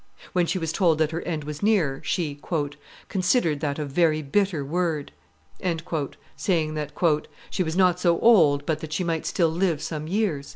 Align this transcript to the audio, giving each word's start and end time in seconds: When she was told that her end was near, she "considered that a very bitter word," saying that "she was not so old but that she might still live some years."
When 0.33 0.47
she 0.47 0.57
was 0.57 0.71
told 0.73 0.97
that 0.97 1.11
her 1.11 1.21
end 1.27 1.43
was 1.43 1.61
near, 1.61 2.01
she 2.03 2.41
"considered 3.07 3.59
that 3.59 3.77
a 3.77 3.85
very 3.85 4.23
bitter 4.23 4.65
word," 4.65 5.11
saying 6.35 6.73
that 6.73 6.91
"she 7.51 7.61
was 7.61 7.75
not 7.75 7.99
so 7.99 8.19
old 8.19 8.65
but 8.65 8.79
that 8.79 8.93
she 8.93 9.03
might 9.03 9.27
still 9.27 9.49
live 9.49 9.79
some 9.79 10.07
years." 10.07 10.49